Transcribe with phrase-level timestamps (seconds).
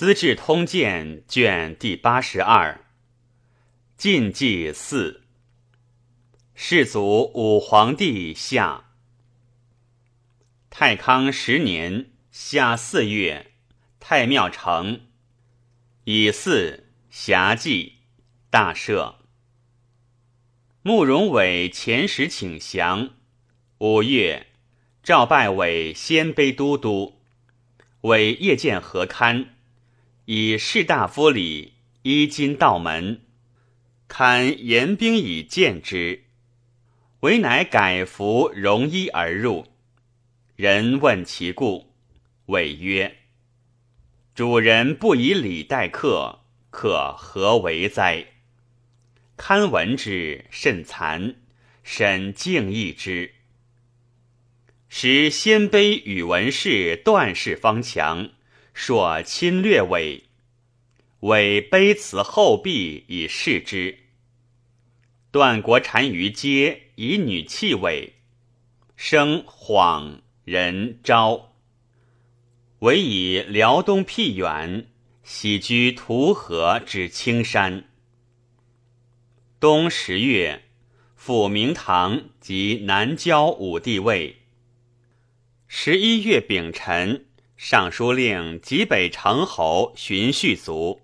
[0.00, 2.86] 资治通鉴》卷第八十二。
[3.98, 5.24] 晋纪四。
[6.54, 8.92] 世祖武皇帝下。
[10.70, 13.52] 太康十年夏四月，
[14.00, 15.02] 太庙成，
[16.04, 17.96] 以祀遐祭，
[18.48, 19.16] 大赦。
[20.80, 23.10] 慕容伟遣使请降。
[23.80, 24.46] 五月，
[25.02, 27.20] 诏拜伟鲜卑都督，
[28.00, 29.56] 为夜见何堪。
[30.32, 33.22] 以士大夫礼，衣襟道门，
[34.06, 36.22] 堪严兵以见之。
[37.22, 39.66] 唯乃改服戎衣而入。
[40.54, 41.92] 人问其故，
[42.46, 43.16] 谓曰
[44.32, 46.38] ：“主人不以礼待客，
[46.70, 48.24] 可何为哉？”
[49.36, 51.34] 堪闻之，甚惭，
[51.82, 53.34] 审敬意之。
[54.88, 58.30] 时鲜卑宇文氏段氏方强。
[58.82, 60.24] 朔侵略伪，
[61.20, 63.98] 伪卑辞后壁以示之。
[65.30, 68.14] 段国单于皆以女弃伪，
[68.96, 71.54] 生晃人昭。
[72.78, 74.86] 唯以辽东僻远，
[75.22, 77.84] 喜居图河之青山。
[79.60, 80.62] 冬十月，
[81.14, 84.36] 复明堂及南郊武帝位。
[85.68, 87.26] 十一月丙辰。
[87.62, 91.02] 尚书令济北城侯荀续卒，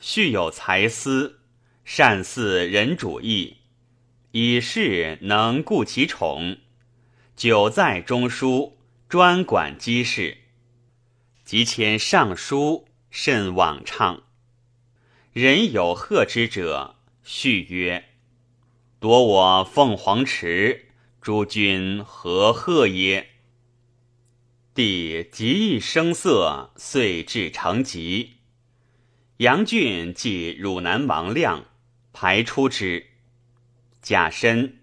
[0.00, 1.40] 蓄有才思，
[1.84, 3.58] 善似人主义，
[4.30, 6.56] 以事能固其宠。
[7.36, 10.38] 久在中书，专管机事。
[11.44, 14.22] 即迁尚书，甚往畅。
[15.34, 18.06] 人有贺之者，续曰
[18.98, 20.86] ：“夺我凤凰池，
[21.20, 23.28] 诸君何贺耶？”
[24.78, 28.34] 帝极易声色，遂至成疾。
[29.38, 31.64] 杨俊即汝南王亮，
[32.12, 33.06] 排出之。
[34.00, 34.78] 甲申，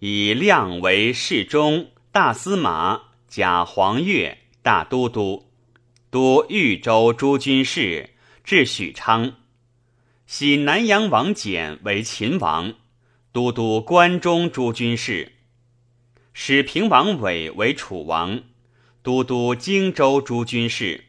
[0.00, 5.50] 以亮为侍中、大司马、贾黄钺大都督，
[6.10, 8.10] 都豫州诸军事，
[8.44, 9.36] 至许昌。
[10.26, 12.74] 徙南阳王翦为秦王，
[13.32, 15.32] 都督关中诸军事，
[16.34, 18.42] 使平王伟为楚王。
[19.10, 21.02] 都督荆州诸军事，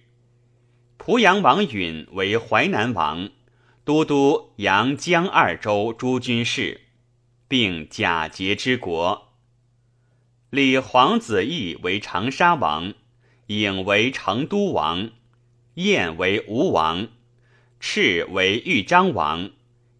[0.98, 3.30] 濮阳王允为淮南王，
[3.84, 6.82] 都督阳江二州诸军事，
[7.48, 9.34] 并假节之国。
[10.50, 12.96] 立皇子义为长沙王，
[13.46, 15.12] 颖为成都王，
[15.76, 17.08] 晏为吴王，
[17.80, 19.52] 赤为豫章王，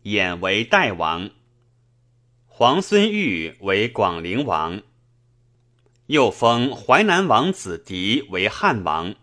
[0.06, 1.30] 衍为代王，
[2.48, 4.82] 皇孙玉为广陵王。
[6.12, 9.16] 又封淮南王子狄为汉王，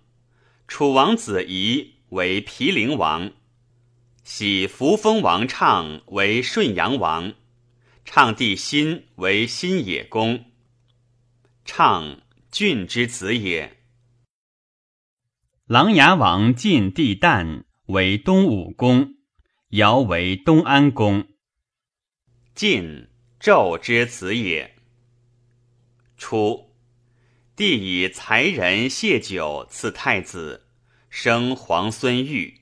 [0.67, 3.31] 楚王子仪为毗陵王，
[4.25, 7.35] 喜扶风王畅为顺阳王，
[8.07, 10.47] 畅弟辛为新野公。
[11.67, 13.83] 畅郡之子也。
[15.67, 19.17] 琅琊王晋帝旦为东武公，
[19.73, 21.29] 尧为东安公。
[22.55, 24.75] 晋纣之子也。
[26.17, 26.68] 初。
[27.59, 30.69] 帝以才人谢酒赐太子，
[31.11, 32.61] 生皇孙玉。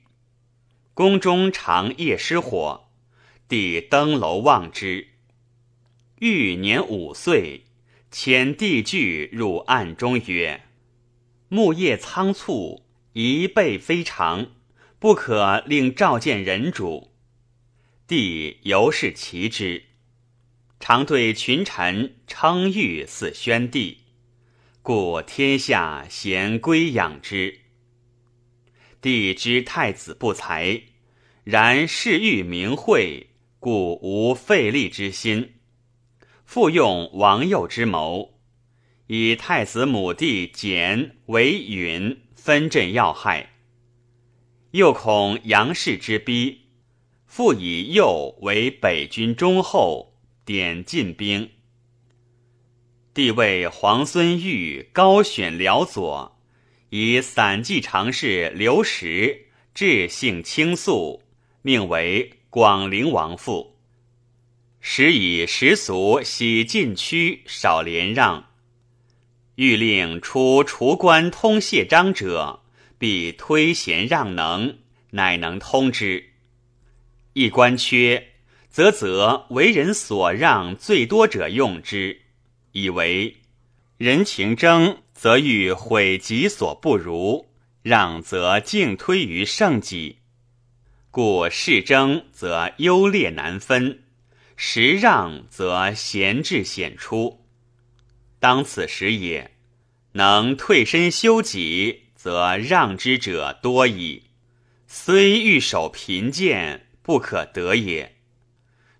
[0.95, 2.89] 宫中常夜失火，
[3.47, 5.09] 帝登楼望之。
[6.17, 7.65] 玉年五岁，
[8.11, 10.63] 遣帝具入暗中曰
[11.47, 12.81] ：“木叶仓促，
[13.13, 14.47] 一备非常，
[14.97, 17.11] 不可令召见人主。”
[18.07, 19.83] 帝由是其之，
[20.79, 23.99] 常对群臣称誉似宣帝。
[24.87, 27.59] 故天下咸归养之。
[29.01, 30.81] 帝知太子不才，
[31.43, 35.55] 然嗜欲名讳，故无费力之心。
[36.45, 38.39] 复用王右之谋，
[39.07, 43.55] 以太子母弟简为允，分镇要害。
[44.71, 46.61] 又恐杨氏之逼，
[47.25, 50.13] 复以右为北军中后，
[50.45, 51.49] 点进兵。
[53.17, 56.37] 帝为皇孙玉高选辽左，
[56.91, 61.23] 以散骑常侍刘石志性清肃，
[61.63, 63.79] 命为广陵王父。
[64.79, 68.49] 时以时俗喜禁区，少连让。
[69.55, 72.61] 欲令出除官通谢章者，
[72.99, 74.77] 必推贤让能，
[75.09, 76.23] 乃能通之。
[77.33, 78.33] 一官缺，
[78.69, 82.26] 则则为人所让最多者用之。
[82.79, 83.37] 以为
[83.97, 87.47] 人情争，则欲毁己所不如；
[87.81, 90.19] 让则敬推于圣己。
[91.09, 94.03] 故事争则优劣难分，
[94.55, 97.43] 时让则贤智显出。
[98.39, 99.55] 当此时也，
[100.11, 104.25] 能退身修己，则让之者多矣。
[104.85, 108.17] 虽欲守贫贱，不可得也。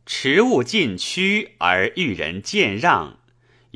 [0.07, 3.19] 持物尽趋而欲人见让，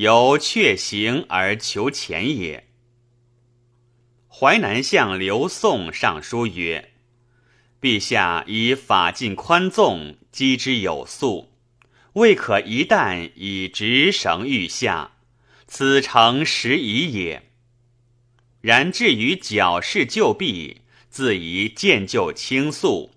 [0.01, 2.67] 由却行而求前也。
[4.27, 6.93] 淮南相刘宋上书曰
[7.79, 11.51] ：“陛下以法尽宽纵，积之有素，
[12.13, 15.11] 未可一旦以直绳御下，
[15.67, 17.51] 此诚实宜也。
[18.61, 20.81] 然至于矫饰旧弊。”
[21.11, 23.11] 自宜见旧轻速，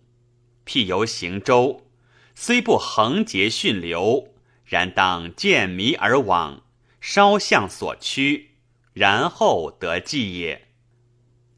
[0.67, 1.87] 譬由行舟，
[2.35, 4.35] 虽不横节迅流，
[4.65, 6.64] 然当见迷而往，
[7.07, 8.53] 稍向所趋，
[8.95, 10.69] 然后得计也。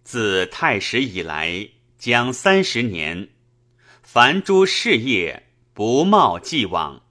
[0.03, 3.29] 自太史以来，将三十年，
[4.03, 7.05] 凡诸事业不冒既往，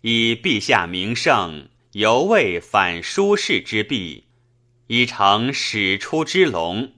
[0.00, 4.24] 以陛下名盛，犹未反舒适之弊，
[4.88, 6.94] 已成始出之龙。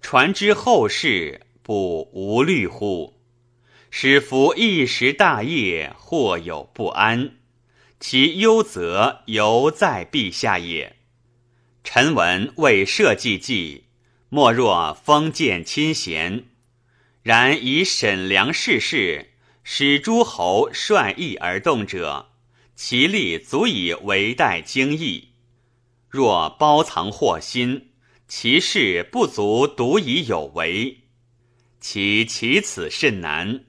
[0.00, 3.22] 传之后世，不无虑乎？
[3.88, 7.36] 使夫一时大业，或有不安，
[8.00, 10.96] 其忧则犹在陛下也。
[11.82, 13.84] 臣闻为社稷计，
[14.28, 16.44] 莫若封建亲贤；
[17.22, 19.30] 然以审量世事，
[19.62, 22.30] 使诸侯率意而动者，
[22.74, 25.30] 其力足以为待经义。
[26.08, 27.84] 若包藏祸心。
[28.30, 30.98] 其事不足独以有为，
[31.80, 33.64] 其其此甚难。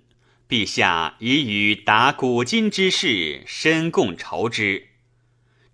[0.49, 4.87] 陛下已与达古今之事深共筹之。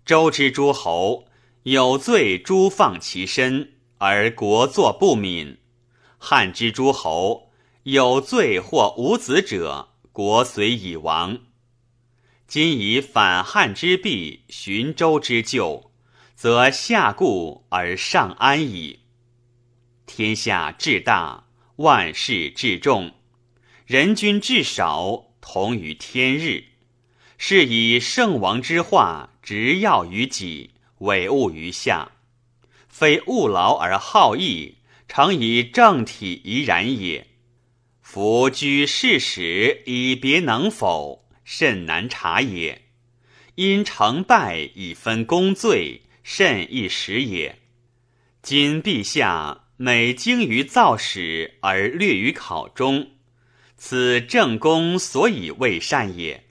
[0.04, 1.24] 周之诸侯
[1.62, 5.56] 有罪，诛放其身而国祚不敏；
[6.18, 7.50] 汉之诸侯
[7.84, 11.38] 有罪或无子者，国随已亡。
[12.46, 15.90] 今以反汉之弊，寻周之旧。
[16.34, 18.98] 则下固而上安矣。
[20.04, 21.46] 天下至大，
[21.76, 23.14] 万事至重，
[23.86, 26.64] 人君至少，同于天日。
[27.38, 32.10] 是以圣王之化，执要于己，委物于下，
[32.88, 37.28] 非务劳而好逸，常以正体怡然也。
[38.02, 42.82] 夫居事时以别能否，甚难察也。
[43.54, 46.02] 因成败以分功罪。
[46.24, 47.60] 甚一时也。
[48.42, 53.12] 今陛下每精于造史而略于考中，
[53.88, 56.42] 此正公所以未善也。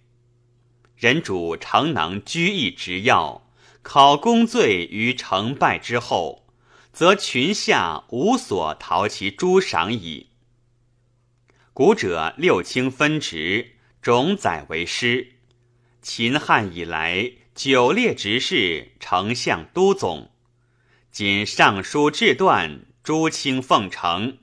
[0.95, 3.49] 人主常能居易直要，
[3.81, 6.47] 考功罪于成败之后，
[6.93, 10.29] 则群下无所逃其诸赏矣。
[11.73, 15.33] 古者六卿分职，种宰为师。
[16.01, 17.33] 秦汉以来。
[17.53, 20.31] 九列执事，丞相都总，
[21.11, 24.37] 今尚书制断，诸卿奉承，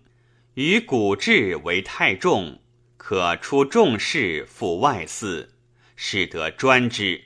[0.54, 2.61] 与古制为太重，
[3.04, 5.56] 可出重事赴外祀，
[5.96, 7.24] 使得专之。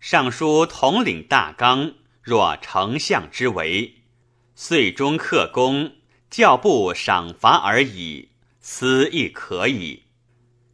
[0.00, 4.02] 尚书统领大纲，若丞相之为，
[4.56, 5.92] 岁中克功，
[6.28, 8.30] 教部赏罚而已，
[8.60, 10.02] 斯亦可以。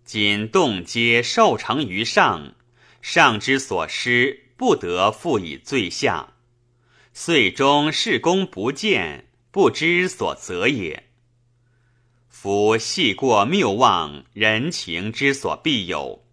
[0.06, 2.54] 今动皆受成于上。
[3.02, 6.32] 上之所失，不得复以罪下；
[7.12, 11.03] 遂终事功不见，不知所责也。
[12.44, 16.26] 夫细过谬妄，人情之所必有，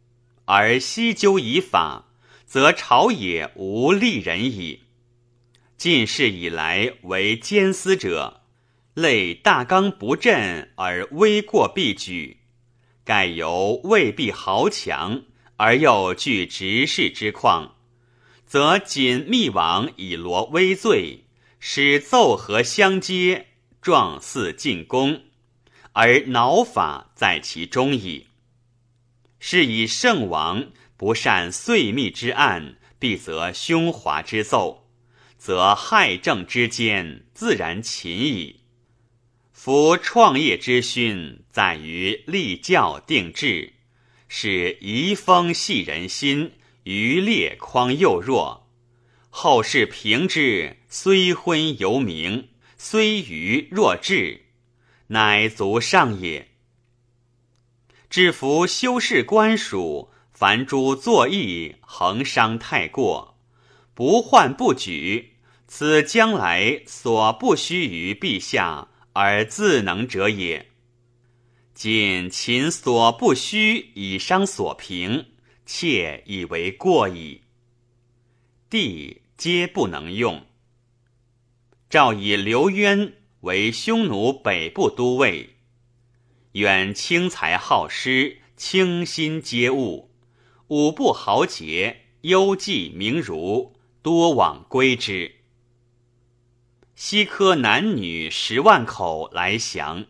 [0.44, 2.10] 而悉究以法，
[2.46, 4.82] 则朝野无利人矣。
[5.77, 8.41] 近世以来为奸私者，
[8.94, 12.39] 类大纲不振而微过必举，
[13.06, 15.24] 盖由未必豪强。
[15.56, 17.75] 而又具执事之况，
[18.46, 21.24] 则仅密王以罗微罪，
[21.62, 23.48] 使奏和相接，
[23.82, 25.22] 状似进宫，
[25.94, 28.28] 而挠法在其中矣。
[29.40, 34.88] 是以圣王不善碎密之案，必则凶华之奏，
[35.38, 38.62] 则害政之间自然勤矣。
[39.52, 43.74] 夫创业之勋，在于立教定制。
[44.28, 48.70] 使遗风系人心，余烈匡幼弱。
[49.30, 54.46] 后世评之，虽昏犹明，虽愚若智，
[55.12, 56.51] 乃足上也。
[58.10, 63.38] 至服修士官属，凡诸作义，恒伤太过，
[63.94, 65.34] 不患不举，
[65.68, 70.68] 此将来所不须于陛下而自能者也。
[71.74, 75.25] 今秦所不虚以伤所平，
[75.65, 77.41] 妾以为过矣。
[78.70, 80.46] 帝皆不能用。
[81.89, 85.58] 诏以刘渊为匈奴北部都尉。
[86.54, 90.12] 远轻才好施，清心皆物，
[90.68, 95.36] 五部豪杰，幽寂名儒，多往归之。
[96.94, 100.06] 西柯男女十万口来降。